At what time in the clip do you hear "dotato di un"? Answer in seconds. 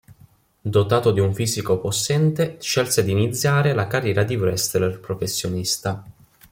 0.61-1.31